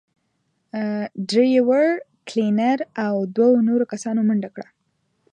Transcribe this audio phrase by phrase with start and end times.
[1.29, 1.87] ډرېور،
[2.29, 4.67] کلينر او دوو نورو کسانو منډه کړه.